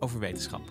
[0.00, 0.62] over wetenschap.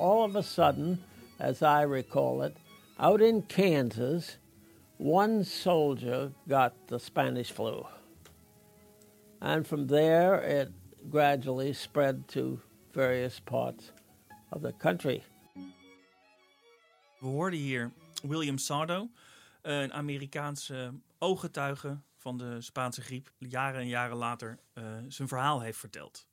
[0.00, 0.98] all of a sudden,
[1.38, 2.56] as I recall it,
[2.98, 4.38] out in Kansas,
[4.96, 7.86] one soldier got the Spanish flu.
[9.42, 10.72] And from there, it
[11.10, 12.60] gradually spread to
[12.94, 13.92] various parts
[14.52, 15.22] of the country.
[17.20, 19.08] We hoorden hier William Sardo,
[19.62, 25.78] een Amerikaanse ooggetuige van de Spaanse griep, jaren en jaren later eh, zijn verhaal heeft
[25.78, 26.26] verteld.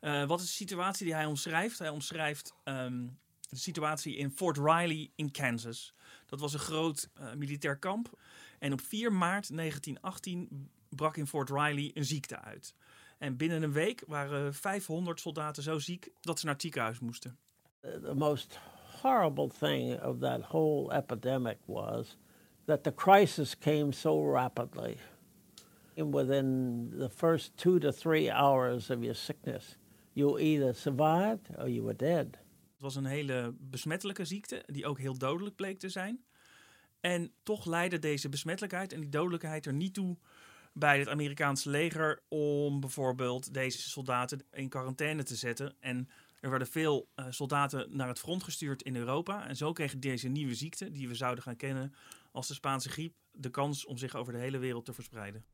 [0.00, 1.78] Eh, wat is de situatie die hij omschrijft?
[1.78, 3.06] Hij omschrijft ehm,
[3.48, 5.94] de situatie in Fort Riley in Kansas.
[6.26, 8.18] Dat was een groot eh, militair kamp.
[8.58, 12.74] En op 4 maart 1918 brak in Fort Riley een ziekte uit.
[13.18, 17.38] En binnen een week waren 500 soldaten zo ziek dat ze naar het ziekenhuis moesten.
[17.80, 18.58] The most
[19.00, 22.16] horrible thing of that whole epidemic was
[22.66, 24.96] that the crisis came so rapidly.
[25.94, 29.76] Within the first two to three hours of your sickness,
[30.12, 32.26] you either survived or you were dead.
[32.72, 36.24] Het was een hele besmettelijke ziekte, die ook heel dodelijk bleek te zijn.
[37.00, 40.16] En toch leidde deze besmettelijkheid en die dodelijkheid er niet toe
[40.72, 45.74] bij het Amerikaanse leger om bijvoorbeeld deze soldaten in quarantaine te zetten.
[45.80, 46.08] En
[46.40, 49.48] er werden veel eh, soldaten naar het front gestuurd in Europa.
[49.48, 51.94] En zo kreeg deze nieuwe ziekte, die we zouden gaan kennen
[52.32, 55.44] als de Spaanse griep, de kans om zich over de hele wereld te verspreiden.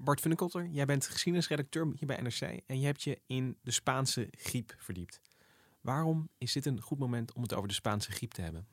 [0.00, 4.28] Bart Funnekotter, jij bent geschiedenisredacteur hier bij NRC en je hebt je in de Spaanse
[4.30, 5.20] griep verdiept.
[5.80, 8.66] Waarom is dit een goed moment om het over de Spaanse griep te hebben?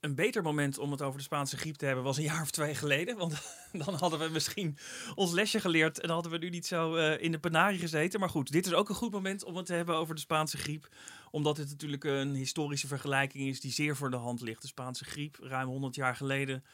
[0.00, 2.50] Een beter moment om het over de Spaanse griep te hebben was een jaar of
[2.50, 3.16] twee geleden.
[3.16, 3.32] Want
[3.84, 4.78] dan hadden we misschien
[5.14, 8.20] ons lesje geleerd en hadden we nu niet zo eh, in de penarie gezeten.
[8.20, 10.56] Maar goed, dit is ook een goed moment om het te hebben over de Spaanse
[10.56, 10.88] griep.
[11.30, 14.62] Omdat dit natuurlijk een historische vergelijking is die zeer voor de hand ligt.
[14.62, 16.64] De Spaanse griep, ruim 100 jaar geleden,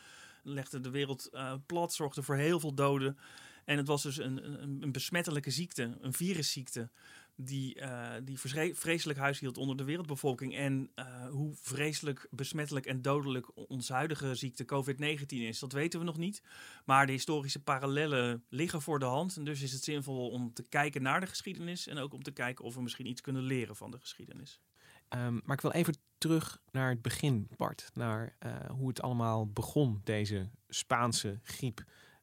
[0.44, 3.18] legde de wereld eh, plat, zorgde voor heel veel doden.
[3.64, 6.90] En het was dus een, een, een besmettelijke ziekte, een virusziekte
[7.36, 8.38] die, eh, die
[8.74, 10.56] vreselijk huishield onder de wereldbevolking.
[10.56, 16.04] En eh, hoe vreselijk besmettelijk en dodelijk onze huidige ziekte COVID-19 is, dat weten we
[16.04, 16.42] nog niet.
[16.84, 19.36] Maar de historische parallellen liggen voor de hand.
[19.36, 22.32] En dus is het zinvol om te kijken naar de geschiedenis en ook om te
[22.32, 24.60] kijken of we misschien iets kunnen leren van de geschiedenis.
[25.14, 27.90] Ehm, maar ik wil even terug naar het begin, Bart.
[27.92, 31.78] Naar eh, hoe het allemaal begon, deze Spaanse griep.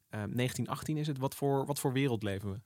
[0.08, 1.18] Ehm, 1918 is het.
[1.18, 2.60] Wat voor, wat voor wereld leven we?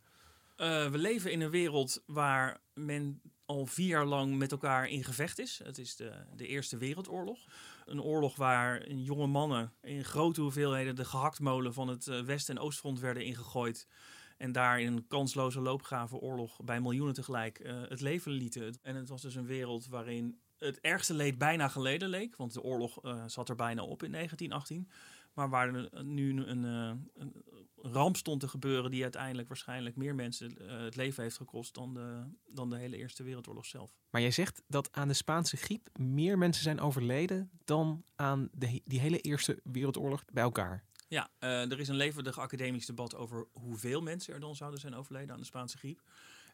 [0.57, 5.05] Eh, we leven in een wereld waar men al vier jaar lang met elkaar in
[5.05, 5.61] gevecht is.
[5.65, 7.39] Het is de, de Eerste Wereldoorlog.
[7.85, 12.59] Een oorlog waar jonge mannen in grote hoeveelheden de gehaktmolen van het eh, West- en
[12.59, 13.89] Oostfront werden ingegooid.
[14.37, 18.79] En daar in een kansloze loopgravenoorlog bij miljoenen tegelijk eh, het leven lieten.
[18.83, 22.37] En het was dus een wereld waarin het ergste leed bijna geleden leek.
[22.37, 24.91] Want de oorlog eh, zat er bijna op in 1918.
[25.35, 27.45] Maar waar nu een, eh, een
[27.77, 32.23] ramp stond te gebeuren die uiteindelijk waarschijnlijk meer mensen het leven heeft gekost dan de,
[32.47, 33.97] dan de hele Eerste Wereldoorlog zelf.
[34.11, 38.81] Maar jij zegt dat aan de Spaanse griep meer mensen zijn overleden dan aan de,
[38.85, 40.85] die hele Eerste Wereldoorlog bij elkaar.
[41.09, 44.95] Ja, eh, er is een levendig academisch debat over hoeveel mensen er dan zouden zijn
[44.95, 46.03] overleden aan de Spaanse griep.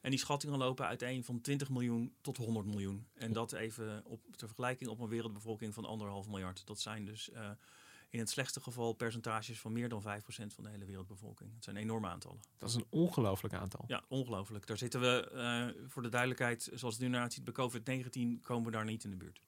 [0.00, 3.06] En die schattingen lopen uiteen van 20 miljoen tot 100 miljoen.
[3.14, 6.66] En dat even op ter vergelijking op een wereldbevolking van anderhalf miljard.
[6.66, 7.50] Dat zijn dus eh,
[8.10, 10.04] in het slechtste geval percentages van meer dan 5%
[10.54, 11.52] van de hele wereldbevolking.
[11.54, 12.40] Dat zijn enorme aantallen.
[12.58, 13.84] Dat is een ongelooflijk aantal.
[13.86, 14.66] Ja, ongelooflijk.
[14.66, 18.64] Daar zitten we, eh, voor de duidelijkheid, zoals het nu naar ziet bij COVID-19, komen
[18.64, 19.40] we daar niet in de buurt.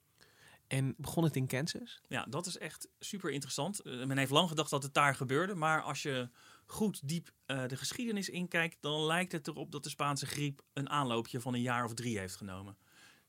[0.66, 2.00] En begon het in Kansas?
[2.08, 3.80] Ja, dat is echt super interessant.
[3.80, 6.28] Eh, men heeft lang gedacht dat het daar gebeurde, maar als je
[6.66, 10.90] goed diep eh, de geschiedenis inkijkt, dan lijkt het erop dat de Spaanse griep een
[10.90, 12.76] aanloopje van een jaar of drie heeft genomen.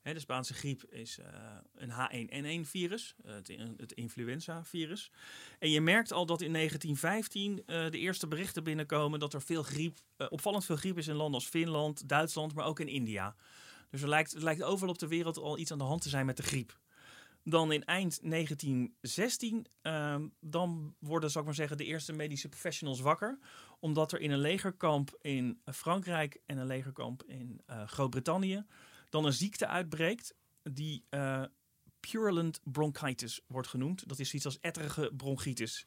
[0.00, 1.26] Hè, de Spaanse griep is uh,
[1.74, 5.10] een H1N1-virus, uh, het, het influenza-virus.
[5.58, 9.62] En je merkt al dat in 1915 uh, de eerste berichten binnenkomen dat er veel
[9.62, 9.98] griep,
[10.28, 13.36] opvallend veel griep is in landen als Finland, Duitsland, maar ook in India.
[13.90, 16.08] Dus er lijkt, het lijkt overal op de wereld al iets aan de hand te
[16.08, 16.78] zijn met de griep.
[17.48, 23.00] Dan in eind 1916, ehm, dan worden, zal ik maar zeggen, de eerste medische professionals
[23.00, 23.38] wakker.
[23.80, 28.64] Omdat er in een legerkamp in Frankrijk en een legerkamp in Groot-Brittannië
[29.10, 31.42] dan een ziekte uitbreekt die uh,
[32.00, 34.08] purulent bronchitis wordt genoemd.
[34.08, 35.86] Dat is iets als etterige bronchitis.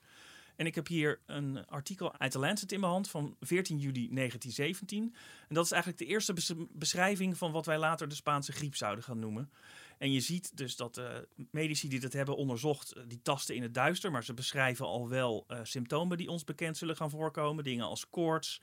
[0.55, 4.09] En ik heb hier een artikel uit de Lancet in mijn hand van 14 juli
[4.13, 5.15] 1917.
[5.47, 6.33] En dat is eigenlijk de eerste
[6.71, 9.51] beschrijving van wat wij later de Spaanse griep zouden gaan noemen.
[9.99, 11.17] En je ziet dus dat uh,
[11.51, 14.11] medici die dat hebben onderzocht, uh, die tasten in het duister.
[14.11, 17.63] Maar ze beschrijven al wel uh, symptomen die ons bekend zullen gaan voorkomen.
[17.63, 18.61] Dingen als koorts,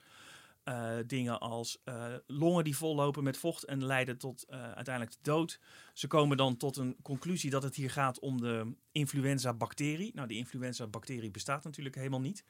[0.68, 5.22] uh, dingen als uh, longen die vollopen met vocht en leiden tot uh, uiteindelijk de
[5.22, 5.60] dood.
[5.94, 10.10] Ze komen dan tot een conclusie dat het hier gaat om de influenza-bacterie.
[10.14, 12.44] Nou, die influenza-bacterie bestaat natuurlijk helemaal niet.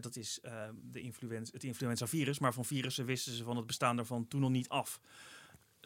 [0.00, 0.38] dat is
[0.74, 4.50] de influenza, het influenza-virus, maar van virussen wisten ze van het bestaan daarvan toen nog
[4.50, 5.00] niet af.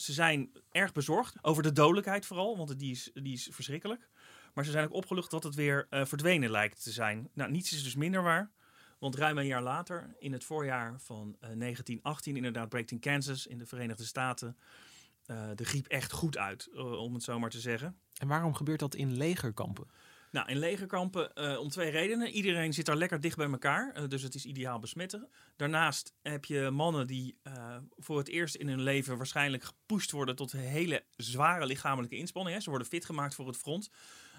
[0.00, 4.08] Ze zijn erg bezorgd over de dodelijkheid vooral, want die is, die is verschrikkelijk.
[4.54, 7.28] Maar ze zijn ook opgelucht dat het weer verdwenen lijkt te zijn.
[7.32, 8.50] Nou, niets is dus minder waar.
[8.98, 13.46] Want ruim een jaar later, in het voorjaar van uh, 1918, inderdaad breekt in Kansas
[13.46, 14.56] in de Verenigde Staten
[15.26, 17.98] uh, de griep echt goed uit, om het zo maar te zeggen.
[18.16, 19.90] En waarom gebeurt dat in legerkampen?
[20.30, 22.28] Nou, in legerkampen uh, om twee redenen.
[22.28, 25.28] Iedereen zit daar lekker dicht bij elkaar, uh, dus het is ideaal besmetten.
[25.56, 30.36] Daarnaast heb je mannen die uh, voor het eerst in hun leven waarschijnlijk gepusht worden
[30.36, 32.56] tot hele zware lichamelijke inspanning.
[32.56, 32.62] Hè.
[32.62, 33.90] Ze worden fit gemaakt voor het front.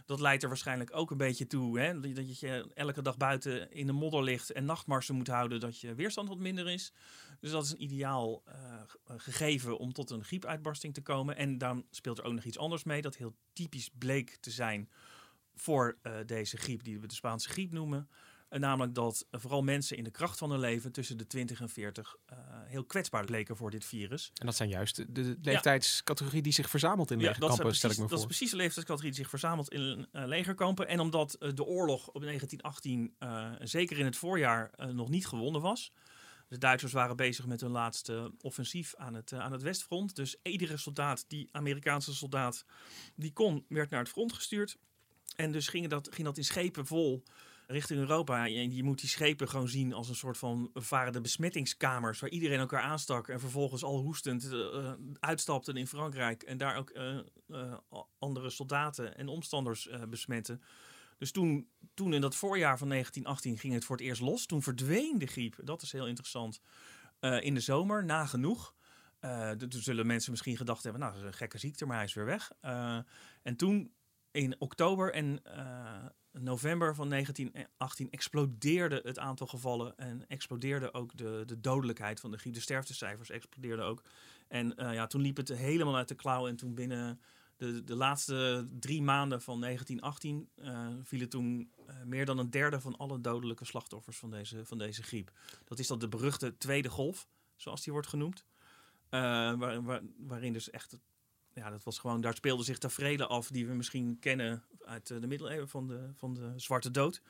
[0.06, 3.86] Dat leidt er waarschijnlijk ook een beetje toe hè, dat je elke dag buiten in
[3.86, 6.94] de modder ligt en nachtmarsen moet houden, dat je weerstand wat minder is.
[7.40, 8.44] Dus dat is een ideaal
[9.18, 11.36] gegeven om tot een griepuitbarsting te komen.
[11.36, 14.90] En dan speelt er ook nog iets anders mee, dat heel typisch bleek te zijn
[15.60, 18.10] voor uh, deze griep, die we de Spaanse griep noemen.
[18.50, 21.62] Uh, namelijk dat uh, vooral mensen in de kracht van hun leven tussen de 20
[21.62, 22.16] en 40
[22.66, 24.32] heel kwetsbaar bleken voor dit virus.
[24.34, 27.92] En dat zijn juist de, de leeftijdscategorie die zich verzamelt in ja, legerkampen, precies, stel
[27.92, 28.20] ik me dat voor.
[28.20, 30.88] is precies de leeftijdscategorie die zich verzamelt in legerkampen.
[30.88, 33.16] En omdat de oorlog op 1918,
[33.68, 35.92] zeker in het voorjaar, nog niet gewonnen was.
[36.50, 40.16] De Duitsers waren bezig met hun laatste offensief aan het, aan het westfront.
[40.16, 42.66] Dus iedere soldaat, die Amerikaanse soldaat,
[43.16, 44.78] die kon, werd naar het front gestuurd.
[45.40, 47.24] En dus ging dat, ging dat in schepen vol
[47.68, 48.46] richting Europa.
[48.46, 52.20] En je moet die schepen gewoon zien als een soort van varende besmettingskamers.
[52.20, 53.28] Waar iedereen elkaar aanstak.
[53.28, 56.44] En vervolgens al hoestend uh, uitstapten in Frankrijk.
[56.44, 56.92] En daar ook
[57.50, 57.74] uh,
[58.20, 60.62] andere soldaten en omstanders besmetten.
[61.18, 64.46] Dus toen, toen in dat voorjaar van 1918 ging het voor het eerst los.
[64.46, 65.56] Toen verdween de griep.
[65.64, 66.62] Dat is heel interessant.
[67.20, 68.74] in de zomer, nagenoeg.
[69.22, 72.06] Uh, toen zullen mensen misschien gedacht hebben, nou, dat is een gekke ziekte, maar hij
[72.06, 72.52] is weer weg.
[73.44, 73.92] en toen
[74.32, 81.44] in oktober en uh, november van 1918 explodeerde het aantal gevallen en explodeerde ook de,
[81.46, 82.54] de dodelijkheid van de griep.
[82.54, 84.04] De sterftecijfers explodeerden ook.
[84.48, 87.22] En uh, ja, toen liep het helemaal uit de klauw en toen binnen
[87.58, 91.72] de, de laatste drie maanden van 1918 uh, vielen toen
[92.06, 95.32] meer dan een derde van alle dodelijke slachtoffers van deze, van deze griep.
[95.66, 98.46] Dat is dan de beruchte tweede golf, zoals die wordt genoemd.
[99.10, 100.98] Waar, waar, waarin dus echt
[101.54, 105.22] ja, dat was gewoon, daar speelde zich tafereelen af die we misschien kennen uit eh,
[105.22, 107.22] de middeleeuwen van de, van de Zwarte Dood.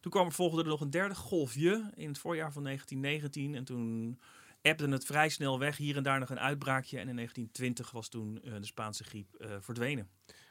[0.00, 3.54] Toen kwam er volgende er nog een derde golfje in het voorjaar van 1919.
[3.54, 4.18] En toen
[4.62, 5.76] ebde het vrij snel weg.
[5.76, 6.98] Hier en daar nog een uitbraakje.
[6.98, 10.08] En in 1920 was toen uh, de Spaanse griep uh, verdwenen.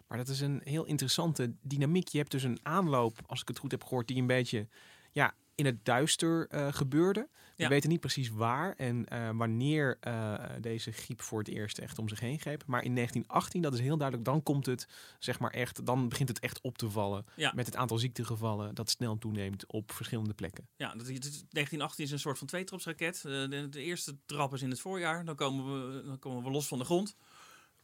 [0.08, 2.08] Maar dat is een heel interessante dynamiek.
[2.08, 4.68] Je hebt dus een aanloop, als ik het goed heb gehoord, die een beetje
[5.12, 7.28] ja, in het duister uh, gebeurde.
[7.56, 7.70] We Ja.
[7.70, 12.10] weten niet precies waar en uh, wanneer uh, deze griep voor het eerst echt om
[12.10, 12.64] zich heen greep.
[12.66, 14.88] Maar in 1918, dat is heel duidelijk, dan komt het,
[15.20, 17.26] zeg maar echt, dan begint het echt op te vallen.
[17.36, 17.52] Ja.
[17.56, 20.68] Met het aantal ziektegevallen dat snel toeneemt op verschillende plekken.
[20.76, 23.16] Ja, dat, dat- 1918 is een soort van tweetrapsraket.
[23.26, 25.26] Eh, de, de eerste trap is in het voorjaar.
[25.26, 27.16] Dan komen we, dan komen we los van de grond.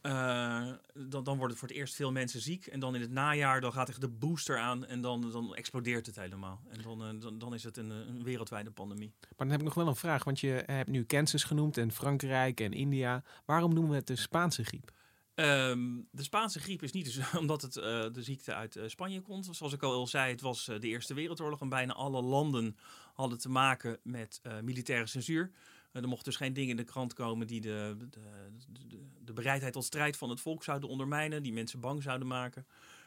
[0.02, 2.66] Eh, dan, dan worden voor het eerst veel mensen ziek.
[2.66, 4.86] En dan in het najaar dan gaat echt de booster aan.
[4.86, 6.60] En dan, dan explodeert het helemaal.
[6.68, 9.12] En dan, eh, dan, dan is het een, een wereldwijde pandemie.
[9.20, 11.92] Maar dan heb ik nog wel een vraag, want je hebt nu Kansas genoemd en
[11.92, 13.22] Frankrijk en India.
[13.44, 14.92] Waarom noemen we het de Spaanse griep?
[15.34, 17.82] Ehm, de Spaanse griep is niet dus omdat het eh,
[18.12, 19.48] de ziekte uit Spanje komt.
[19.50, 22.76] Zoals ik al zei, het was de Eerste Wereldoorlog en bijna alle landen
[23.14, 25.50] hadden te maken met militaire censuur.
[25.92, 28.20] Eh, er mochten dus geen dingen in de krant komen die de, de,
[28.88, 32.66] de, de bereidheid tot strijd van het volk zouden ondermijnen, die mensen bang zouden maken.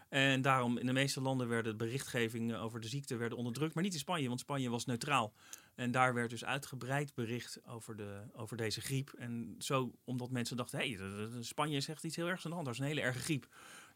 [0.10, 3.84] En daarom in de meeste landen werden de berichtgeving over de ziekte werden onderdrukt, maar
[3.84, 5.34] niet in Spanje, want Spanje was neutraal.
[5.76, 9.14] En daar werd dus uitgebreid bericht over, de, over deze griep.
[9.18, 12.68] En zo, omdat mensen dachten, hé, hey, Spanje zegt iets heel ergs aan de hand.
[12.68, 13.48] Dat is een hele erge griep.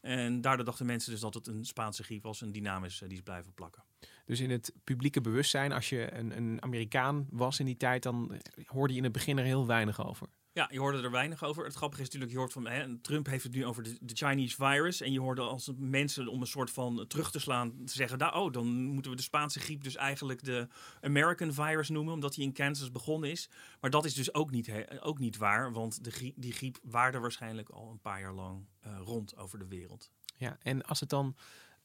[0.02, 2.42] En daardoor dachten mensen dus dat het een Spaanse griep was.
[2.42, 3.84] En die naam is, die is blijven plakken.
[4.26, 8.42] Dus in het publieke bewustzijn, als je een, een Amerikaan was in die tijd, dan
[8.66, 10.28] hoorde je in het begin er heel weinig over.
[10.60, 11.64] Ja, je hoorde er weinig over.
[11.64, 14.16] Het grappige is natuurlijk, je hoort van hè, Trump heeft het nu over de, de,
[14.16, 15.02] Chinese virus.
[15.02, 18.36] En je hoorde als mensen om een soort van terug te slaan, te zeggen, nou,
[18.36, 20.68] oh, dan moeten we de Spaanse griep dus eigenlijk de
[21.02, 23.50] American virus noemen, omdat hij in Kansas begonnen is.
[23.80, 27.70] Maar dat is dus ook niet, ook niet waar, want de, die griep waarde waarschijnlijk
[27.70, 30.12] al een paar jaar lang uh, rond over de wereld.
[30.38, 31.36] Ja, en als het dan,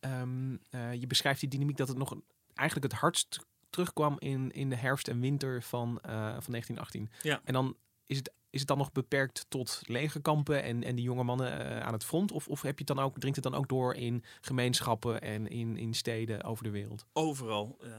[0.01, 2.17] um, uh, je beschrijft die dynamiek dat het nog
[2.55, 7.11] eigenlijk het hardst terugkwam in, in de herfst en winter van, uh, van 1918.
[7.23, 7.41] Ja.
[7.45, 7.77] En dan
[8.07, 11.81] is het is het dan nog beperkt tot legerkampen en, en die jonge mannen uh,
[11.81, 12.33] aan het front?
[12.33, 15.49] Of, of heb je het dan ook, dringt het dan ook door in gemeenschappen en
[15.49, 17.07] in, in steden over de wereld?
[17.13, 17.79] Overal.
[17.83, 17.93] Uh,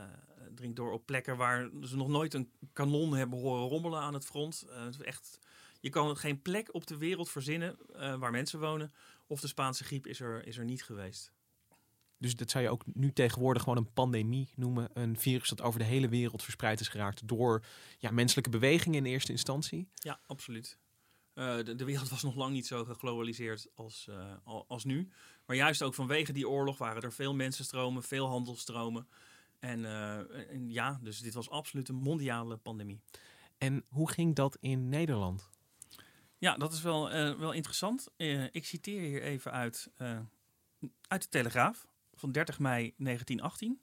[0.55, 4.25] dringt door op plekken waar ze nog nooit een kanon hebben horen rommelen aan het
[4.25, 4.65] front.
[4.69, 5.39] Uh, echt,
[5.79, 7.77] je kan geen plek op de wereld verzinnen
[8.19, 8.91] waar mensen wonen.
[9.27, 11.34] Of de Spaanse griep is er, is er niet geweest.
[12.17, 14.89] Dus dat zou je ook nu tegenwoordig gewoon een pandemie noemen.
[14.93, 17.65] Een virus dat over de hele wereld verspreid is geraakt door
[17.97, 19.87] ja, menselijke bewegingen in eerste instantie.
[19.93, 20.77] Ja, absoluut.
[21.33, 25.09] Uh, de, de, wereld was nog lang niet zo geglobaliseerd als, uh, als nu.
[25.45, 29.07] Maar juist ook vanwege die oorlog waren er veel mensenstromen, veel handelstromen.
[29.59, 32.99] En, uh, en ja, dus dit was absoluut een mondiale pandemie.
[33.57, 35.49] En hoe ging dat in Nederland?
[36.37, 38.07] Ja, dat is wel, wel interessant.
[38.51, 39.91] ik citeer hier even uit,
[41.07, 41.87] uit de Telegraaf
[42.25, 43.81] van 30 mei 1918.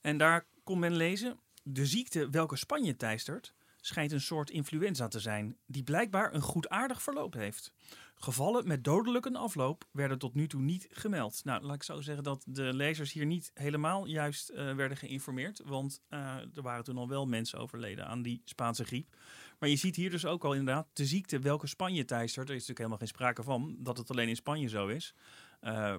[0.00, 5.20] En daar kon men lezen: De ziekte welke Spanje teistert, schijnt een soort influenza te
[5.20, 7.72] zijn, die blijkbaar een goedaardig verloop heeft.
[8.14, 11.44] Gevallen met dodelijke afloop werden tot nu toe niet gemeld.
[11.44, 15.60] Nou, laat ik zo zeggen dat de lezers hier niet helemaal juist uh, werden geïnformeerd.
[15.64, 16.18] Want uh,
[16.54, 19.16] er waren toen al wel mensen overleden aan die Spaanse griep.
[19.58, 22.48] Maar je ziet hier dus ook al inderdaad de ziekte welke Spanje teistert.
[22.48, 25.14] Er is natuurlijk helemaal geen sprake van dat het alleen in Spanje zo is.
[25.64, 25.94] Uh,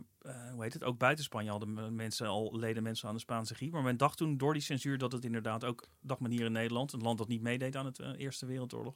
[0.53, 0.83] hoe heet het?
[0.83, 3.71] Ook buiten Spanje hadden mensen al leden mensen aan de Spaanse griep.
[3.71, 6.51] Maar men dacht toen door die censuur dat het inderdaad ook, dacht men hier in
[6.51, 8.95] Nederland, een land dat niet meedeed aan het uh, Eerste Wereldoorlog,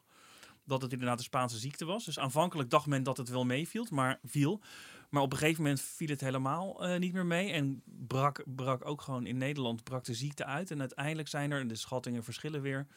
[0.65, 2.05] dat het inderdaad een Spaanse ziekte was.
[2.05, 4.61] Dus aanvankelijk dacht men dat het wel meeviel, maar viel.
[5.09, 7.51] Maar op een gegeven moment viel het helemaal niet meer mee.
[7.51, 10.71] En brak, brak ook gewoon in Nederland brak de ziekte uit.
[10.71, 12.87] En uiteindelijk zijn er, de schattingen verschillen weer,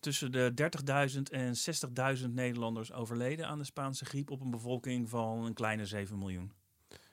[0.00, 0.52] tussen de
[1.16, 1.54] 30.000 en
[2.18, 6.57] 60.000 Nederlanders overleden aan de Spaanse griep op een bevolking van een kleine 7 miljoen.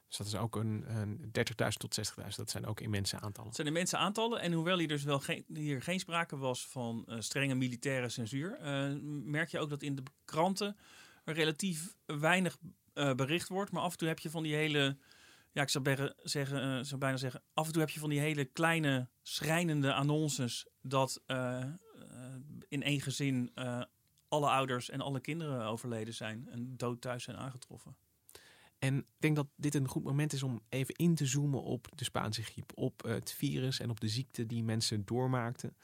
[0.07, 2.27] Dus dat is ook een, een 30.000 tot 60.000.
[2.35, 3.45] Dat zijn ook immense aantallen.
[3.45, 4.41] Dat zijn immense aantallen.
[4.41, 8.57] En hoewel hier dus wel geen, hier geen sprake was van uh, strenge militaire censuur,
[8.61, 10.77] uh, merk je ook dat in de kranten
[11.25, 12.57] relatief weinig
[12.93, 13.71] uh, bericht wordt.
[13.71, 14.97] Maar af en toe heb je van die hele,
[15.51, 18.19] ja, ik zou, bijna zeggen, zou bijna zeggen, af en toe heb je van die
[18.19, 21.21] hele kleine schrijnende annonces dat
[22.67, 23.51] in één gezin
[24.27, 27.95] alle ouders en alle kinderen overleden zijn en dood thuis zijn aangetroffen.
[28.79, 31.87] En ik denk dat dit een goed moment is om even in te zoomen op
[31.95, 35.77] de Spaanse griep, op het virus en op de ziekte die mensen doormaakten.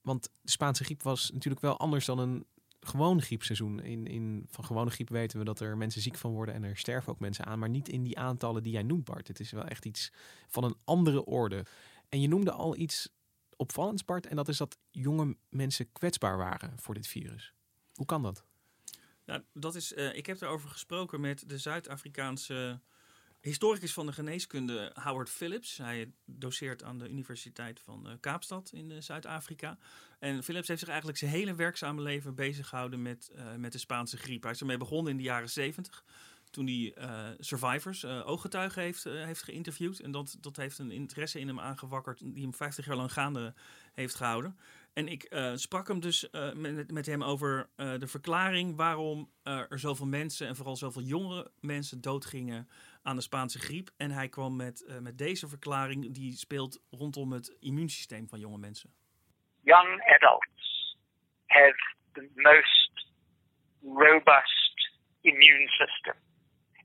[0.00, 2.46] Want de Spaanse griep was natuurlijk wel anders dan een
[2.80, 3.80] gewoon griepseizoen.
[3.80, 6.76] In, in, van gewone griep weten we dat er mensen ziek van worden en er
[6.76, 9.28] sterven ook mensen aan, maar niet in die aantallen die jij noemt, Bart.
[9.28, 10.12] Het is wel echt iets
[10.48, 11.64] van een andere orde.
[12.08, 13.08] En je noemde al iets
[13.56, 17.54] opvallends, Bart, en dat is dat jonge mensen kwetsbaar waren voor dit virus.
[17.94, 18.44] Hoe kan dat?
[19.28, 22.80] Nou, dat is, uh, ik heb erover gesproken met de Zuid-Afrikaanse
[23.40, 25.76] historicus van de geneeskunde Howard Phillips.
[25.76, 29.78] Hij doseert aan de Universiteit van uh, Kaapstad in uh, Zuid-Afrika.
[30.18, 34.16] En Phillips heeft zich eigenlijk zijn hele werkzame leven bezig gehouden met, met de Spaanse
[34.16, 34.42] griep.
[34.42, 36.04] Hij is ermee begonnen in de jaren 70
[36.50, 36.94] toen hij
[37.38, 40.00] survivors, ooggetuigen heeft, heeft geïnterviewd.
[40.00, 43.54] En dat, dat heeft een interesse in hem aangewakkerd die hem 50 jaar lang gaande
[43.94, 44.56] heeft gehouden.
[44.98, 49.30] En ik uh, sprak hem dus uh, met, met, hem over uh, de verklaring waarom
[49.42, 52.68] er zoveel mensen en vooral zoveel jongere mensen doodgingen
[53.02, 53.88] aan de Spaanse griep.
[53.96, 58.90] En hij kwam met, met deze verklaring die speelt rondom het immuunsysteem van jonge mensen.
[59.62, 60.96] Young adults
[61.46, 62.90] have the most
[63.82, 64.90] robust
[65.20, 66.14] immune system.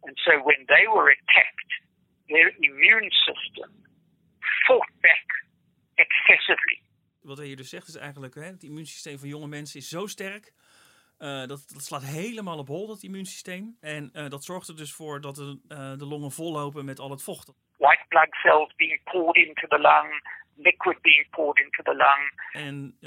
[0.01, 1.81] And so when they were attacked,
[2.27, 3.71] their immune system
[4.39, 5.45] fought back
[5.95, 6.82] excessively
[7.23, 10.07] wat hij hier dus zegt is eigenlijk, hè, het immuunsysteem van jonge mensen is zo
[10.07, 10.53] sterk.
[11.19, 13.77] Uh, dat, dat, slaat helemaal op hol, dat immuunsysteem.
[13.79, 17.09] En uh, dat zorgt er dus voor dat de, uh, de longen vollopen met al
[17.09, 17.53] het vocht.
[17.77, 22.51] White blood cells being poured into the lung, liquid being poured into the lung.
[22.51, 22.97] En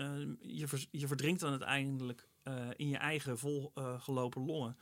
[0.41, 2.29] je, ver, je verdrinkt dan uiteindelijk
[2.77, 4.77] in je eigen volgelopen longen.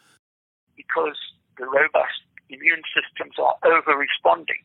[0.74, 4.64] Because the robust immune systems are over-responding.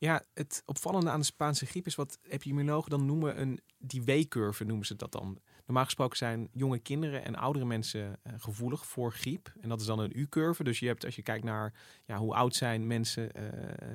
[0.00, 4.64] Ja, het opvallende aan de Spaanse griep is wat epidemiologen dan noemen een die W-curve
[4.64, 5.38] noemen ze dat dan.
[5.66, 9.52] Normaal gesproken zijn jonge kinderen en oudere mensen eh, gevoelig voor griep.
[9.60, 10.64] En dat is dan een U-curve.
[10.64, 11.72] Dus je hebt, als je kijkt naar
[12.04, 13.44] ja, hoe oud zijn mensen eh,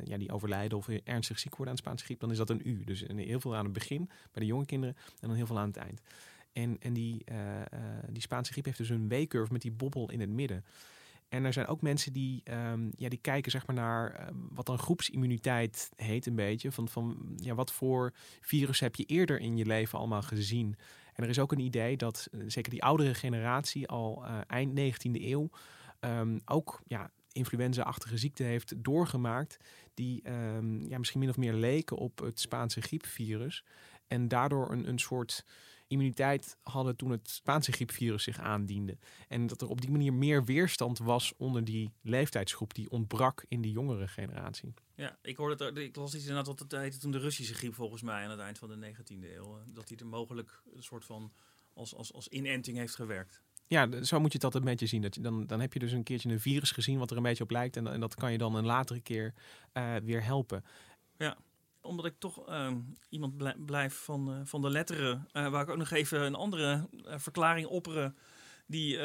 [0.04, 2.84] ja, die overlijden of ernstig ziek worden aan Spaanse griep, dan is dat een U.
[2.84, 5.68] Dus heel veel aan het begin bij de jonge kinderen en dan heel veel aan
[5.68, 6.02] het eind.
[6.52, 7.40] En, en die, eh,
[8.10, 10.66] die Spaanse griep heeft dus een W-curve met die bobbel in het midden.
[11.36, 14.66] En er zijn ook mensen die, ehm, ja, die kijken zeg maar naar eh, wat
[14.66, 16.72] dan groepsimmuniteit heet een beetje.
[16.72, 20.76] Van, van ja, wat voor virus heb je eerder in je leven allemaal gezien?
[21.14, 24.80] En er is ook een idee dat eh, zeker die oudere generatie al eh, eind
[24.80, 25.50] 19e eeuw
[26.00, 29.58] ehm, ook ja, influenza-achtige ziekte heeft doorgemaakt.
[29.94, 33.64] Die ehm, ja, misschien min of meer leken op het Spaanse griepvirus.
[34.08, 35.46] En daardoor een, een soort
[35.88, 38.98] immuniteit hadden toen het Spaanse griepvirus zich aandiende.
[39.28, 43.62] En dat er op die manier meer weerstand was onder die leeftijdsgroep die ontbrak in
[43.62, 44.74] die jongere generatie.
[44.96, 47.74] Ja, ik hoorde het, ik las iets inderdaad wat het heette toen de Russische griep
[47.74, 49.58] volgens mij aan het eind van de 19e eeuw.
[49.58, 51.32] eh, Dat die er mogelijk een soort van
[51.74, 53.42] als, als, als inenting heeft gewerkt.
[53.68, 55.02] Ja, zo moet je het altijd een beetje zien.
[55.02, 57.24] Dat je dan, dan heb je dus een keertje een virus gezien wat er een
[57.24, 57.78] beetje op lijkt.
[57.78, 59.34] En, en dat kan je dan een latere keer
[59.72, 60.64] eh, weer helpen.
[61.18, 61.38] Ja,
[61.86, 62.78] omdat ik toch ehm,
[63.10, 66.36] iemand blij- blijf van, eh, van de letteren, eh waar ik ook nog even een
[66.36, 68.18] andere eh, verklaring opperen.
[68.68, 69.00] Die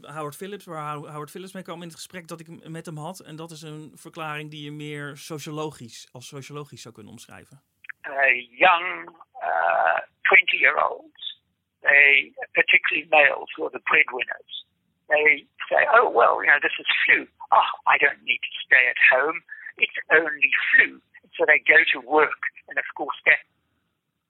[0.00, 2.96] Howard Phillips, waar How- Howard Phillips mee kwam in het gesprek dat ik met hem
[2.96, 3.20] had.
[3.20, 7.62] En dat is een verklaring die je meer sociologisch, als sociologisch zou kunnen omschrijven.
[8.08, 9.08] uh, young
[9.42, 11.40] uh, 20 year olds,
[11.80, 14.64] they, particularly males who are the breadwinners,
[15.08, 17.28] they say, oh, well, you know, this is flu.
[17.48, 19.42] Oh, I don't need to stay at home.
[19.76, 21.00] It's only flu.
[21.36, 23.40] So they go to work, and of course, that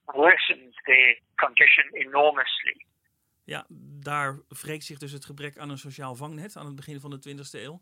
[0.05, 2.87] worsens their condition enormously.
[3.45, 3.67] Ja,
[4.03, 7.37] daar wreekt zich dus het gebrek aan een sociaal vangnet aan het begin van de
[7.37, 7.81] 20e eeuw.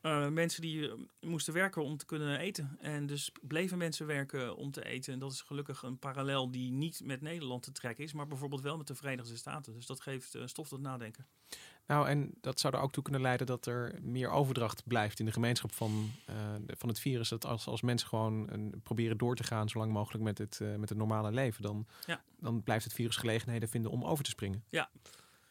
[0.00, 2.76] Eh, mensen die eh, moesten werken om te kunnen eten.
[2.80, 5.12] En dus bleven mensen werken om te eten.
[5.12, 8.62] En dat is gelukkig een parallel die niet met Nederland te trekken is, maar bijvoorbeeld
[8.62, 9.72] wel met de Verenigde Staten.
[9.72, 11.26] Dus dat geeft eh, stof tot nadenken.
[11.86, 15.24] Nou, en dat zou er ook toe kunnen leiden dat er meer overdracht blijft in
[15.24, 16.34] de gemeenschap van, eh,
[16.66, 17.28] van het virus.
[17.28, 20.60] Dat als, als mensen gewoon een, proberen door te gaan zo lang mogelijk met het,
[20.60, 22.22] eh, met het normale leven, dan, Ja.
[22.38, 24.64] dan blijft het virus gelegenheden vinden om over te springen.
[24.68, 24.90] Ja.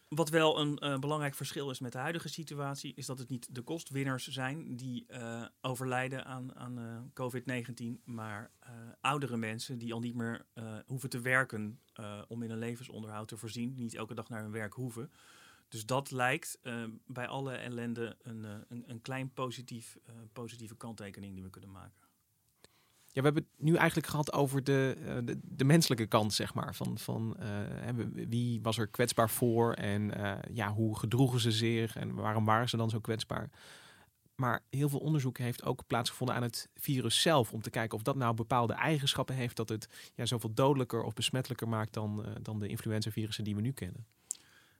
[0.08, 3.56] Wat wel een eh, belangrijk verschil is met de huidige situatie, is dat het niet
[3.56, 9.94] de kostwinners zijn die eh, overlijden aan, aan eh, COVID-19, maar eh, oudere mensen die
[9.94, 13.84] al niet meer eh, hoeven te werken eh, om in een levensonderhoud te voorzien, die
[13.84, 15.12] niet elke dag naar hun werk hoeven.
[15.68, 20.76] Dus dat lijkt eh, bij alle ellende een, eh, een, een klein positief, eh, positieve
[20.76, 22.04] kanttekening die we kunnen maken.
[23.06, 24.98] Ja, we hebben het nu eigenlijk gehad over de,
[25.44, 26.76] de, menselijke kant, zeg maar.
[26.76, 27.38] Van, van
[28.14, 30.12] wie was er kwetsbaar voor en
[30.54, 33.50] ja, hoe gedroegen ze zich en waarom waren ze dan zo kwetsbaar?
[34.36, 37.54] Maar heel veel onderzoek heeft ook plaatsgevonden aan het virus zelf.
[37.54, 41.14] Om te kijken of dat nou bepaalde eigenschappen heeft dat het ja, zoveel dodelijker of
[41.14, 44.06] besmettelijker maakt dan, dan de influenzavirussen die we nu kennen.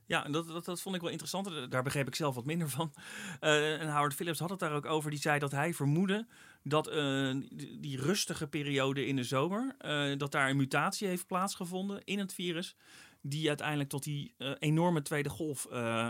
[0.06, 1.48] Ja, en dat, dat, dat vond ik wel interessant.
[1.48, 2.94] Eh, Daar begreep ik zelf wat minder van.
[3.40, 5.10] Eh, en Howard Phillips had het daar ook over.
[5.10, 6.28] Die zei dat hij vermoedde
[6.64, 9.76] dat eh, die, die rustige periode in de zomer...
[10.18, 12.76] dat daar een mutatie heeft plaatsgevonden in het virus...
[13.22, 15.68] die uiteindelijk tot die enorme tweede golf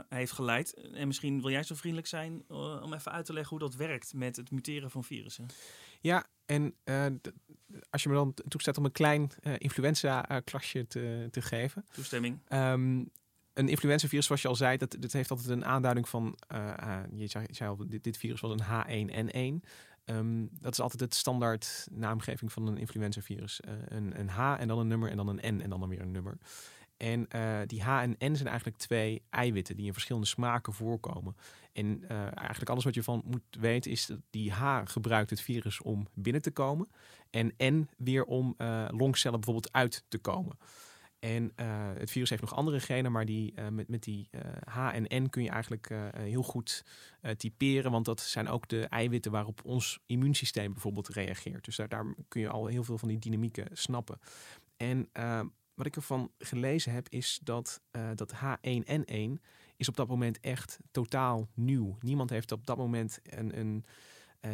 [0.09, 0.73] heeft geleid.
[0.93, 2.43] En misschien wil jij zo vriendelijk zijn
[2.83, 4.13] om even uit te leggen hoe dat werkt...
[4.13, 5.45] met het muteren van virussen.
[6.01, 6.75] Ja, en
[7.89, 11.85] als je me dan toestaat om een klein eh, influenza-klasje te, te geven.
[11.93, 12.39] Toestemming.
[12.47, 13.03] Ehm,
[13.55, 17.03] een influenzavirus, zoals je al zei, dat, dat heeft altijd een aanduiding van, eh, ah,
[17.15, 19.67] je, zei, je zei al, dit, dit virus was een H1N1.
[20.05, 23.61] Ehm, dat is altijd het standaard naamgeving van een influenzavirus.
[23.61, 25.89] Eh, een, een H en dan een nummer en dan een N en dan, dan
[25.89, 26.37] weer een nummer.
[26.97, 31.35] En eh, die H en N zijn eigenlijk twee eiwitten die in verschillende smaken voorkomen.
[31.73, 35.41] En eh, eigenlijk alles wat je van moet weten is dat die H gebruikt het
[35.41, 36.87] virus om binnen te komen.
[37.29, 40.57] En N weer om eh, longcellen bijvoorbeeld uit te komen.
[41.19, 44.41] En eh, het virus heeft nog andere genen, maar die, eh, met, met die eh,
[44.65, 46.85] H en N kun je eigenlijk heel goed
[47.37, 47.91] typeren.
[47.91, 51.65] Want dat zijn ook de eiwitten waarop ons immuunsysteem bijvoorbeeld reageert.
[51.65, 54.19] Dus daar, daar kun je al heel veel van die dynamieken snappen.
[54.77, 55.41] En eh,
[55.73, 57.81] wat ik ervan gelezen heb, is dat
[58.15, 59.41] dat H1N1
[59.77, 61.97] is op dat moment echt totaal nieuw.
[61.99, 63.85] Niemand heeft op dat moment een, een,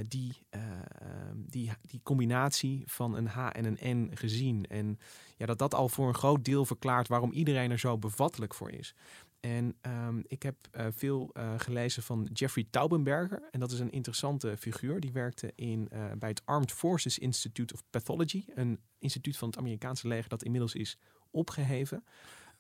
[0.08, 4.66] die, eh, ehm, die, die combinatie van een H en een N gezien.
[4.68, 5.00] En
[5.38, 8.72] ja, dat dat al voor een groot deel verklaart waarom iedereen er zo bevattelijk voor
[8.72, 8.96] is.
[9.42, 13.42] En ehm, ik heb eh, veel eh, gelezen van Jeffrey Taubenberger.
[13.52, 15.00] En dat is een interessante figuur.
[15.00, 18.44] Die werkte in, eh, bij het Armed Forces Institute of Pathology.
[18.56, 20.98] Een instituut van het Amerikaanse leger dat inmiddels is
[21.32, 22.04] opgeheven.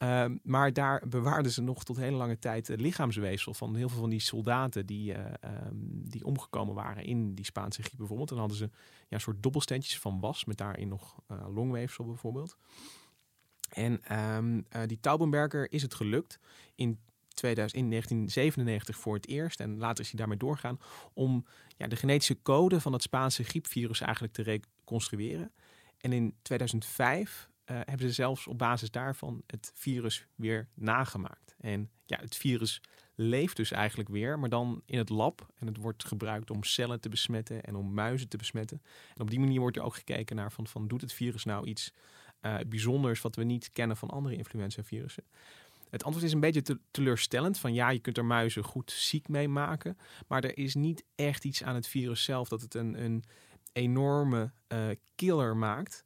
[0.02, 4.10] Ehm, maar daar bewaarden ze nog tot hele lange tijd lichaamsweefsel van heel veel van
[4.10, 8.30] die soldaten die, eh, ehm, die omgekomen waren in die Spaanse griep bijvoorbeeld.
[8.30, 8.72] Dan hadden ze ja,
[9.10, 12.58] een soort dobbelsteentjes van was met daarin nog eh, longweefsel bijvoorbeeld.
[13.70, 16.40] En ehm, eh, die Taubenberger is het gelukt
[16.76, 17.00] in
[17.34, 20.80] 2000, in 1997 voor het eerst, en later is hij daarmee doorgaan,
[21.14, 21.46] om
[21.78, 25.52] ja, de genetische code van het Spaanse griepvirus eigenlijk te reconstrueren.
[25.98, 31.56] En in 2005 uh, hebben ze zelfs op basis daarvan het virus weer nagemaakt.
[31.60, 32.82] En ja, het virus
[33.16, 35.48] leeft dus eigenlijk weer, maar dan in het lab.
[35.56, 38.82] En het wordt gebruikt om cellen te besmetten en om muizen te besmetten.
[39.16, 41.68] En op die manier wordt er ook gekeken naar van, van doet het virus nou
[41.68, 41.94] iets
[42.42, 45.24] uh, bijzonders wat we niet kennen van andere influenza-virussen.
[45.90, 47.60] Het antwoord is een beetje te teleurstellend.
[47.60, 49.98] Van ja, je kunt er muizen goed ziek mee maken.
[50.28, 53.24] Maar er is niet echt iets aan het virus zelf dat het een, een
[53.72, 56.06] enorme uh, killer maakt.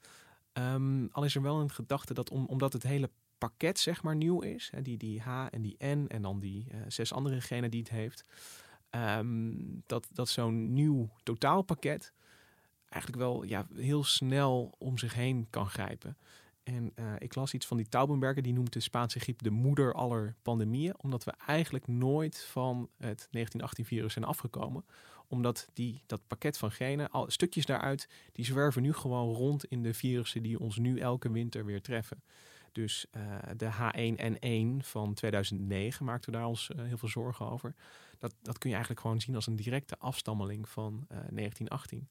[0.58, 4.16] Um, al is er wel een gedachte dat om, omdat het hele pakket zeg maar
[4.16, 7.42] nieuw is, hè, die, die H en die N en dan die uh, zes andere
[7.42, 8.26] genen die het heeft,
[8.90, 12.14] um, dat, dat zo'n nieuw totaalpakket
[12.90, 16.18] eigenlijk wel ja, heel snel om zich heen kan grijpen.
[16.66, 19.94] En uh, ik las iets van die Taubenberger, die noemt de Spaanse griep de moeder
[19.94, 24.86] aller pandemieën, omdat we eigenlijk nooit van het 1918-virus zijn afgekomen.
[25.28, 29.84] Omdat die, dat pakket van genen, al, stukjes daaruit, die zwerven nu gewoon rond in
[29.84, 32.24] de virussen die ons nu elke winter weer treffen.
[32.72, 37.76] Dus uh, de H1N1 van 2009 maakten we daar ons uh, heel veel zorgen over.
[38.20, 42.08] Dat, dat kun je eigenlijk gewoon zien als een directe afstammeling van 1918.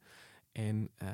[0.54, 1.08] En uh,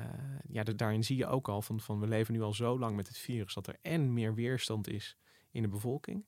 [0.47, 3.07] ja, daarin zie je ook al van, van we leven nu al zo lang met
[3.07, 5.17] het virus dat er en meer weerstand is
[5.51, 6.25] in de bevolking.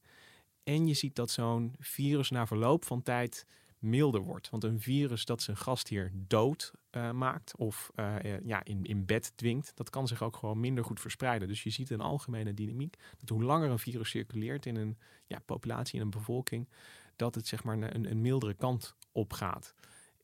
[0.64, 3.46] En je ziet dat zo'n virus na verloop van tijd
[3.80, 4.50] milder wordt.
[4.50, 9.32] Want een virus dat zijn gastheer dood uh, maakt of uh, ja, in, in bed
[9.36, 11.48] dwingt, dat kan zich ook gewoon minder goed verspreiden.
[11.48, 15.40] Dus je ziet een algemene dynamiek dat hoe langer een virus circuleert in een ja,
[15.40, 16.70] populatie, in een bevolking,
[17.16, 19.74] dat het zeg maar een, een mildere kant op gaat.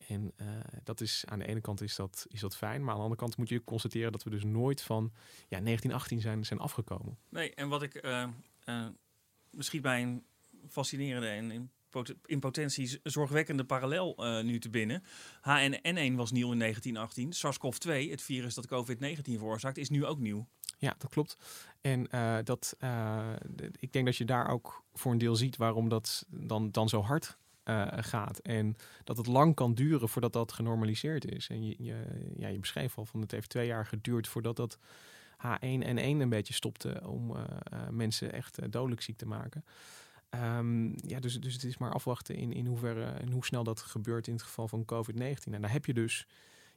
[0.09, 0.47] En uh,
[0.83, 3.21] dat is aan de ene kant is dat, is dat fijn, maar aan de andere
[3.21, 5.11] kant moet je constateren dat we dus nooit van
[5.47, 7.17] ja, 1918 zijn, zijn afgekomen.
[7.29, 8.27] Nee, en wat ik uh,
[8.65, 8.85] uh,
[9.51, 10.23] misschien bij een
[10.67, 15.03] fascinerende en in, pot in potentie zorgwekkende parallel nu te binnen.
[15.39, 17.33] HN1 was nieuw in 1918.
[17.33, 20.47] SARS-CoV-2, het virus dat COVID-19 veroorzaakt, is nu ook nieuw.
[20.77, 21.37] Ja, dat klopt.
[21.81, 22.07] En
[22.43, 22.75] dat,
[23.79, 27.01] ik denk dat je daar ook voor een deel ziet waarom dat dan, dan zo
[27.01, 27.37] hard
[27.69, 28.39] uh, gaat.
[28.39, 31.49] En dat het lang kan duren voordat dat genormaliseerd is.
[31.49, 31.95] En je,
[32.35, 34.77] ja, je beschreef al van het heeft twee jaar geduurd voordat dat
[35.37, 39.65] H1N1 een beetje stopte om uh, uh, mensen echt dodelijk ziek te maken.
[40.29, 43.81] Um, ja, dus, dus het is maar afwachten in, in hoeverre en hoe snel dat
[43.81, 45.53] gebeurt in het geval van COVID-19.
[45.53, 46.27] En daar heb je dus,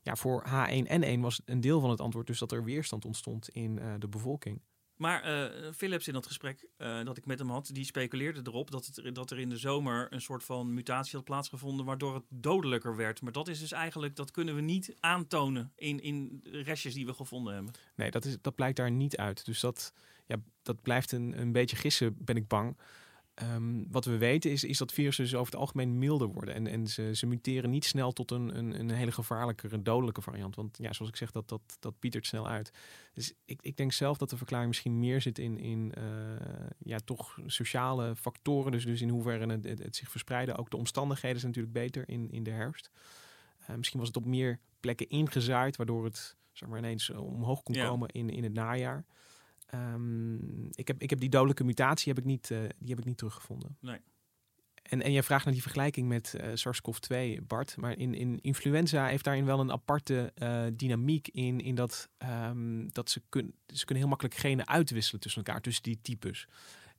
[0.00, 3.80] ja, voor H1N1 was een deel van het antwoord dus dat er weerstand ontstond in
[3.98, 4.60] de bevolking.
[5.02, 8.70] Maar uh, Philips in dat gesprek uh, dat ik met hem had, die speculeerde erop
[8.70, 12.24] dat, het, dat er in de zomer een soort van mutatie had plaatsgevonden, waardoor het
[12.28, 13.22] dodelijker werd.
[13.22, 17.14] Maar dat is dus eigenlijk, dat kunnen we niet aantonen in, in restjes die we
[17.14, 17.72] gevonden hebben.
[17.94, 19.44] Nee, dat, is, dat blijkt daar niet uit.
[19.44, 19.92] Dus dat,
[20.26, 22.76] ja, dat blijft een, een beetje gissen, ben ik bang.
[23.34, 26.54] Um, wat we weten is, is dat virussen dus over het algemeen milder worden.
[26.54, 30.22] En, en ze, ze muteren niet snel tot een, een, een hele gevaarlijke, een dodelijke
[30.22, 30.56] variant.
[30.56, 32.72] Want ja, zoals ik zeg, dat, dat, dat pietert snel uit.
[33.12, 36.04] Dus ik, ik denk zelf dat de verklaring misschien meer zit in, in uh,
[36.78, 38.72] ja, toch sociale factoren.
[38.72, 40.56] Dus, dus in hoeverre het, het, het, zich verspreiden.
[40.56, 42.90] Ook de omstandigheden zijn natuurlijk beter in, in de herfst.
[43.70, 47.74] Uh, misschien was het op meer plekken ingezaaid, waardoor het zeg maar, ineens omhoog kon
[47.74, 47.86] ja.
[47.86, 49.04] komen in, in het najaar.
[49.74, 53.04] Um, ik, heb, ik heb die dodelijke mutatie heb ik niet, uh, die heb ik
[53.04, 53.76] niet teruggevonden.
[53.80, 53.98] Nee.
[54.82, 57.76] En, en jij vraagt naar die vergelijking met uh, SARS-CoV-2, Bart.
[57.76, 62.92] Maar in, in influenza heeft daarin wel een aparte uh, dynamiek in, in dat, um,
[62.92, 66.46] dat ze, kun, ze kunnen heel makkelijk genen uitwisselen tussen elkaar, tussen die types.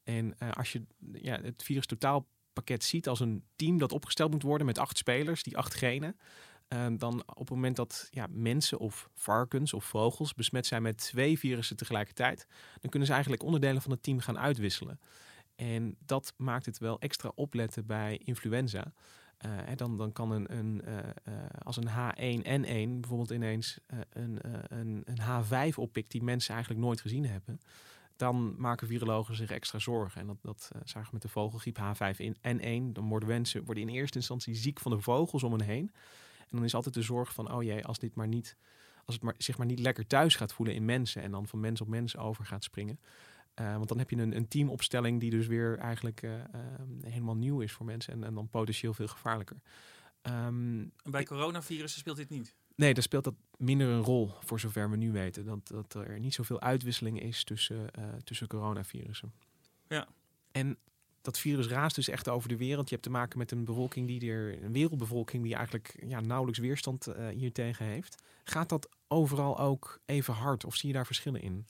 [0.03, 0.81] En als je
[1.13, 5.43] ja, het virus totaalpakket ziet als een team dat opgesteld moet worden met acht spelers,
[5.43, 6.15] die acht genen.
[6.73, 10.97] Uh, dan op het moment dat ja, mensen of varkens of vogels besmet zijn met
[10.97, 12.47] twee virussen tegelijkertijd,
[12.81, 14.99] dan kunnen ze eigenlijk onderdelen van het team gaan uitwisselen.
[15.55, 18.93] En dat maakt het wel extra opletten bij influenza.
[19.65, 21.33] En dan, dan kan een, een uh,
[21.63, 27.25] als een H1N1 bijvoorbeeld ineens een, een, een H5 oppikt die mensen eigenlijk nooit gezien
[27.25, 27.59] hebben
[28.15, 30.21] dan maken virologen zich extra zorgen.
[30.21, 32.91] En dat, dat zagen we met de vogelgriep H5N1.
[32.91, 35.91] Dan worden mensen worden in eerste instantie ziek van de vogels om hen heen.
[36.53, 38.57] En dan is altijd de zorg van, oh jee, als dit maar niet,
[39.05, 41.59] als het maar, zich maar niet lekker thuis gaat voelen in mensen en dan van
[41.59, 42.99] mens op mens over gaat springen.
[43.61, 46.41] Uh, want dan heb je een, een teamopstelling die dus weer eigenlijk uh, uh,
[47.01, 49.57] helemaal nieuw is voor mensen en, en dan potentieel veel gevaarlijker.
[50.21, 52.55] Um, bij coronavirussen speelt dit niet?
[52.75, 55.45] Nee, daar speelt dat minder een rol voor zover we nu weten.
[55.45, 57.91] Dat, dat er niet zoveel uitwisseling is tussen,
[58.23, 59.33] tussen coronavirussen.
[59.87, 60.07] Ja,
[60.51, 60.77] En
[61.23, 62.89] dat virus raast dus echt over de wereld.
[62.89, 66.59] Je hebt te maken met een bevolking die er, een wereldbevolking die eigenlijk ja, nauwelijks
[66.59, 68.23] weerstand uh, hiertegen heeft.
[68.43, 71.67] Gaat dat overal ook even hard of zie je daar verschillen in?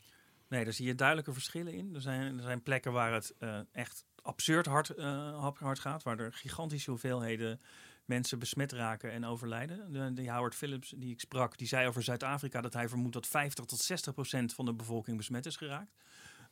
[0.47, 1.95] Nee, daar zie je duidelijke verschillen in.
[1.95, 6.19] Er zijn, er zijn plekken waar het uh, echt absurd hard, uh, hard gaat, waar
[6.19, 7.61] er gigantische hoeveelheden
[8.05, 9.91] mensen besmet raken en overlijden.
[9.91, 13.27] De, de Howard Phillips die ik sprak, die zei over Zuid-Afrika dat hij vermoedt dat
[13.27, 15.95] 50 tot 60 procent van de bevolking besmet is geraakt.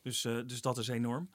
[0.02, 1.30] Dus, dus dat is enorm.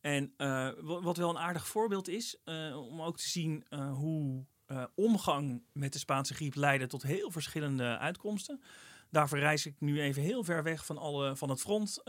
[0.00, 4.46] En uh, wat wel een aardig voorbeeld is, uh, om ook te zien hoe
[4.94, 8.62] omgang met de Spaanse griep leidde tot heel verschillende uitkomsten.
[9.10, 12.02] Daarvoor reis ik nu even heel ver weg van, alle, van het front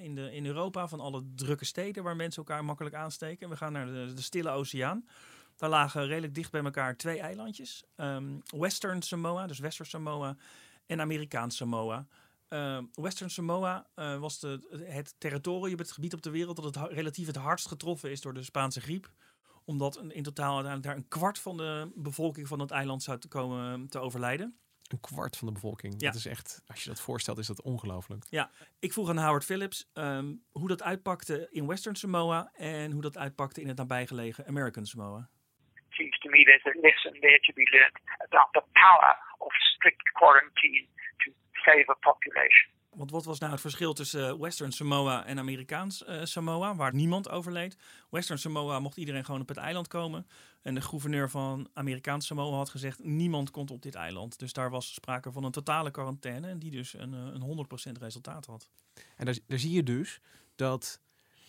[0.00, 3.48] in, de, in Europa, van alle drukke steden waar mensen elkaar makkelijk aansteken.
[3.48, 5.06] We gaan naar de, de Stille Oceaan.
[5.56, 7.84] Daar lagen redelijk dicht bij elkaar twee eilandjes.
[7.96, 10.36] Um, Western Samoa, dus Wester Samoa,
[10.86, 12.06] en Amerikaans Samoa.
[12.48, 16.92] Uh, Western Samoa uh, was de, het territorium, het gebied op de wereld dat het
[16.92, 19.10] relatief het hardst getroffen is door de Spaanse griep.
[19.64, 23.88] Omdat in totaal daar een kwart van de bevolking van het eiland zou te komen
[23.88, 24.58] te overlijden.
[24.84, 25.94] Een kwart van de bevolking.
[25.98, 26.06] Ja.
[26.06, 28.24] Dat is echt, als je dat voorstelt, is dat ongelooflijk.
[28.30, 33.02] Ja, ik vroeg aan Howard Phillips um, hoe dat uitpakte in Western Samoa en hoe
[33.02, 35.30] dat uitpakte in het nabijgelegen American Samoa.
[35.88, 40.12] Seems to me there's a lesson there to be learned about the power of strict
[40.12, 40.86] quarantine
[42.00, 42.72] population.
[42.94, 47.30] Want wat was nou het verschil tussen Western Samoa en Amerikaans uh, Samoa, waar niemand
[47.30, 47.76] overleed?
[48.10, 50.26] Western Samoa mocht iedereen gewoon op het eiland komen.
[50.62, 54.38] En de gouverneur van Amerikaans Samoa had gezegd: niemand komt op dit eiland.
[54.38, 58.46] Dus daar was sprake van een totale quarantaine, en die dus een, een 100% resultaat
[58.46, 58.70] had.
[59.16, 60.20] En daar, daar zie je dus
[60.54, 61.00] dat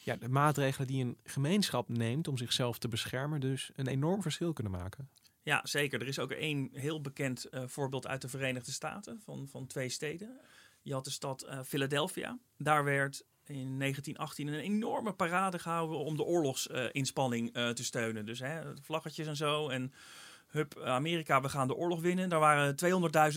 [0.03, 4.53] ja, de maatregelen die een gemeenschap neemt om zichzelf te beschermen, dus een enorm verschil
[4.53, 5.09] kunnen maken.
[5.45, 6.01] Ja, zeker.
[6.01, 9.89] Er is ook één heel bekend uh, voorbeeld uit de Verenigde Staten van, van twee
[9.89, 10.39] steden.
[10.81, 12.37] Je had de stad uh, Philadelphia.
[12.57, 18.25] Daar werd in 1918 een enorme parade gehouden om de oorlogsinspanning uh, te steunen.
[18.25, 19.69] Dus hè, vlaggetjes en zo.
[19.69, 19.93] En
[20.47, 22.29] hup, Amerika, we gaan de oorlog winnen.
[22.29, 22.75] Daar waren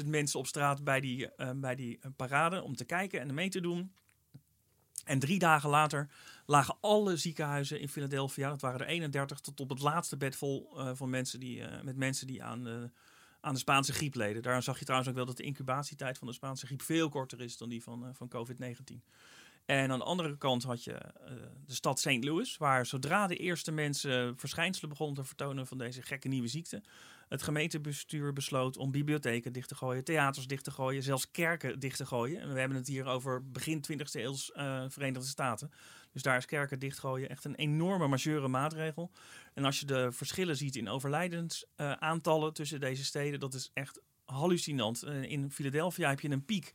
[0.03, 3.61] 200.000 mensen op straat bij die, bij die parade om te kijken en mee te
[3.61, 3.92] doen.
[5.09, 6.09] En drie dagen later
[6.47, 10.71] lagen alle ziekenhuizen in Philadelphia, dat waren er 31, tot op het laatste bed vol
[10.75, 12.90] uh, van mensen die, uh, met mensen die aan de,
[13.40, 14.42] aan de Spaanse griep leden.
[14.42, 17.40] Daar zag je trouwens ook wel dat de incubatietijd van de Spaanse griep veel korter
[17.40, 19.03] is dan die van, uh, van COVID-19.
[19.68, 20.98] En aan de andere kant had je
[21.66, 22.24] de stad St.
[22.24, 26.83] Louis, waar zodra de eerste mensen verschijnselen begonnen te vertonen van deze gekke nieuwe ziekte,
[27.28, 31.96] het gemeentebestuur besloot om bibliotheken dicht te gooien, theaters dicht te gooien, zelfs kerken dicht
[31.96, 32.40] te gooien.
[32.40, 35.70] En we hebben het hier over begin 20e eeuw uh, Verenigde Staten.
[36.12, 39.11] Dus daar is kerken dichtgooien echt een enorme majeure maatregel.
[39.54, 44.00] En als je de verschillen ziet in overlijdensaantallen uh, tussen deze steden, dat is echt
[44.24, 45.04] hallucinant.
[45.04, 46.72] In Philadelphia heb je een piek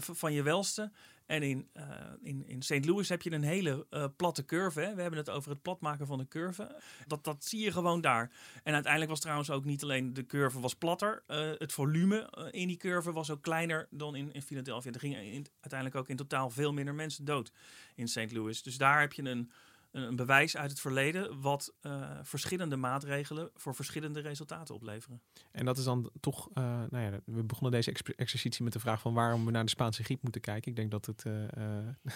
[0.00, 0.92] van je welste.
[1.30, 1.84] En in, uh,
[2.22, 2.84] in, in St.
[2.84, 4.80] Louis heb je een hele uh, platte curve.
[4.80, 4.94] Hè?
[4.94, 6.76] We hebben het over het platmaken van de curve.
[7.06, 8.30] Dat, dat zie je gewoon daar.
[8.62, 11.22] En uiteindelijk was trouwens ook niet alleen de curve was platter.
[11.28, 14.92] Uh, het volume in die curve was ook kleiner dan in, in Philadelphia.
[14.92, 17.52] Er gingen in, uiteindelijk ook in totaal veel minder mensen dood
[17.94, 18.32] in St.
[18.32, 18.62] Louis.
[18.62, 19.50] Dus daar heb je een,
[19.90, 25.22] een bewijs uit het verleden wat uh, verschillende maatregelen voor verschillende resultaten opleveren.
[25.52, 28.80] En dat is dan toch, uh, nou ja, we begonnen deze ex exercitie met de
[28.80, 30.70] vraag van waarom we naar de Spaanse griep moeten kijken.
[30.70, 31.32] Ik denk dat het, uh,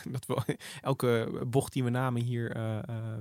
[0.14, 2.52] dat we elke bocht die we namen hier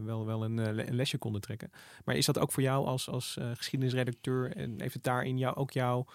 [0.03, 1.71] wel, wel een, een, lesje konden trekken.
[2.05, 5.71] Maar is dat ook voor jou als, als geschiedenisredacteur en heeft het daarin jou ook
[5.71, 6.05] jouw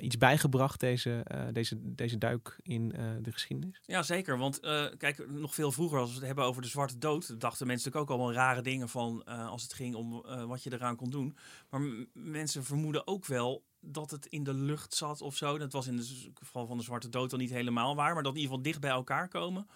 [0.00, 2.88] iets bijgebracht, deze, uh, deze, deze duik in
[3.22, 3.80] de geschiedenis?
[3.86, 4.38] Ja, zeker.
[4.38, 4.60] Want
[4.96, 8.10] kijk, nog veel vroeger, als we het hebben over de Zwarte Dood, dachten mensen natuurlijk
[8.10, 11.36] ook allemaal rare dingen van als het ging om wat je eraan kon doen.
[11.70, 11.80] Maar
[12.12, 15.58] mensen vermoeden ook wel dat het in de lucht zat of zo.
[15.58, 18.34] Dat was in het geval van de Zwarte Dood dan niet helemaal waar, maar dat
[18.34, 19.66] in ieder geval dicht bij elkaar komen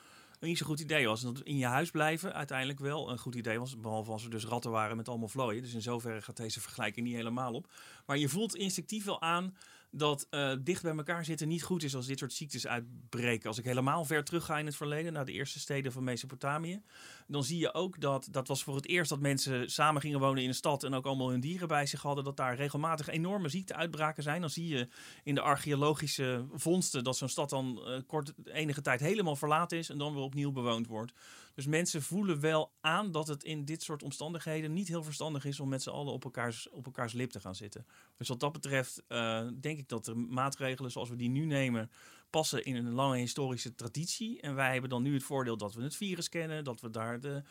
[0.40, 1.20] niet zo goed idee was.
[1.20, 3.80] Dat in je huis blijven uiteindelijk wel een goed idee was.
[3.80, 5.62] Behalve als er dus ratten waren met allemaal vlooien.
[5.62, 7.72] Dus in zoverre gaat deze vergelijking niet helemaal op.
[8.06, 9.54] Maar je voelt instinctief wel aan
[9.90, 13.48] dat uh, dicht bij elkaar zitten niet goed is als dit soort ziektes uitbreken.
[13.48, 16.82] Als ik helemaal ver terug ga in het verleden, naar de eerste steden van Mesopotamië,
[17.26, 20.42] dan zie je ook dat dat was voor het eerst dat mensen samen gingen wonen
[20.42, 23.48] in een stad en ook allemaal hun dieren bij zich hadden, dat daar regelmatig enorme
[23.48, 24.40] ziekteuitbraken zijn.
[24.40, 24.88] Dan zie je
[25.24, 29.90] in de archeologische vondsten dat zo'n stad dan uh, kort enige tijd helemaal verlaten is
[29.90, 31.12] en dan weer opnieuw bewoond wordt.
[31.54, 35.60] Dus mensen voelen wel aan dat het in dit soort omstandigheden niet heel verstandig is
[35.60, 37.86] om met z'n allen op elkaars, op elkaars lip te gaan zitten.
[38.16, 41.90] Dus wat dat betreft uh, denk ik dat de maatregelen zoals we die nu nemen
[42.30, 44.40] passen in een lange historische traditie.
[44.40, 47.20] En wij hebben dan nu het voordeel dat we het virus kennen, dat we daar
[47.20, 47.42] de,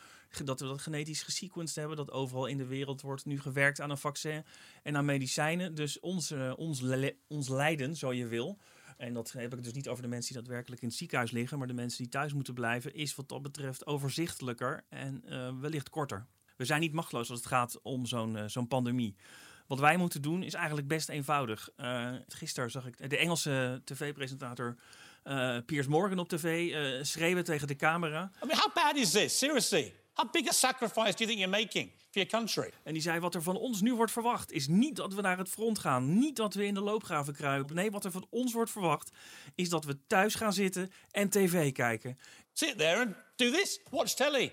[0.44, 3.90] dat we dat genetisch gesequenced hebben, dat overal in de wereld wordt nu gewerkt aan
[3.90, 4.44] een vaccin
[4.82, 5.74] en aan medicijnen.
[5.74, 6.82] Dus onze, ons,
[7.28, 8.58] ons lijden, zo je wil,
[8.96, 11.58] en dat heb ik dus niet over de mensen die daadwerkelijk in het ziekenhuis liggen,
[11.58, 15.90] maar de mensen die thuis moeten blijven, is wat dat betreft overzichtelijker en uh, wellicht
[15.90, 16.26] korter.
[16.56, 19.16] We zijn niet machteloos als het gaat om zo'n uh, zo'n pandemie.
[19.66, 21.70] Wat wij moeten doen is eigenlijk best eenvoudig.
[21.76, 24.76] Uh, gisteren zag ik de Engelse tv-presentator
[25.24, 28.30] uh, Piers Morgan op tv uh, schreeuwen tegen de camera.
[28.42, 29.38] I mean, how bad is this?
[29.38, 29.94] Seriously.
[30.12, 32.72] How big a sacrifice do you think you're making for your country?
[32.82, 35.38] En die zei: Wat er van ons nu wordt verwacht, is niet dat we naar
[35.38, 36.18] het front gaan.
[36.18, 37.74] Niet dat we in de loopgraven kruipen.
[37.74, 39.10] Nee, wat er van ons wordt verwacht,
[39.54, 42.18] is dat we thuis gaan zitten en tv kijken.
[42.52, 43.80] Sit there and do this.
[43.90, 44.52] Watch telly.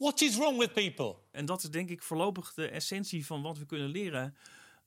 [0.00, 1.16] What is wrong with people?
[1.30, 4.34] En dat is denk ik voorlopig de essentie van wat we kunnen leren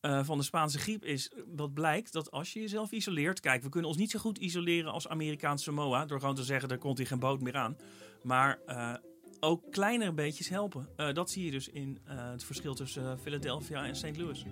[0.02, 1.04] uh, van de Spaanse griep.
[1.04, 3.40] Is wat blijkt dat als je jezelf isoleert.
[3.40, 6.06] Kijk, we kunnen ons niet zo goed isoleren als Amerikaanse Samoa.
[6.06, 7.78] Door gewoon te zeggen: er komt hier geen boot meer aan.
[8.24, 8.60] Maar.
[8.68, 8.94] Uh,
[9.40, 10.90] ook kleinere beetjes helpen.
[10.98, 14.18] Uh, dat zie je dus in het verschil tussen Philadelphia en St.
[14.18, 14.46] Louis.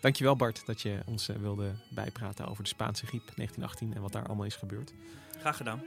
[0.00, 4.26] Dankjewel Bart dat je ons wilde bijpraten over de Spaanse griep 1918 en wat daar
[4.26, 4.92] allemaal is gebeurd.
[5.38, 5.82] Graag gedaan.